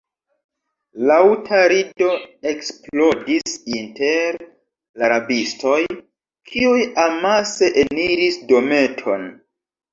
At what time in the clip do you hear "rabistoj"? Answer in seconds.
5.15-5.79